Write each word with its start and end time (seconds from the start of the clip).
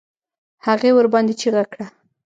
هغې 0.65 0.89
ورباندې 0.93 1.33
چيغه 1.41 1.63
کړه. 1.71 1.85